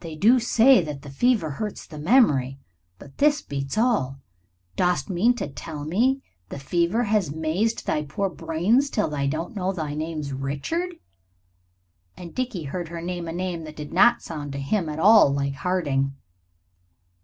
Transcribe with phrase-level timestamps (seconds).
[0.00, 2.58] They do say that the fever hurts the memory,
[2.98, 4.18] but this beats all.
[4.74, 9.54] Dost mean to tell me the fever has mazed thy poor brains till thou don't
[9.54, 10.96] know that thy name's Richard?"
[12.16, 15.32] And Dickie heard her name a name that did not sound to him at all
[15.32, 16.16] like Harding.